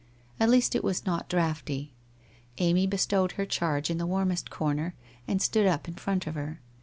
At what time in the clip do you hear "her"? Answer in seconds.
3.33-3.45, 6.33-6.59